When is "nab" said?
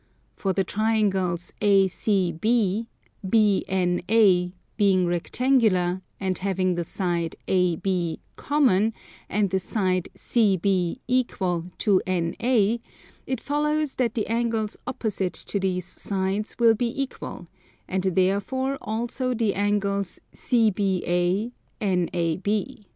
21.79-22.85